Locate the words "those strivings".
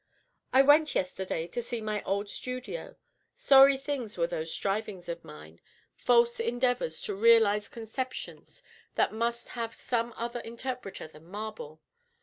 4.25-5.07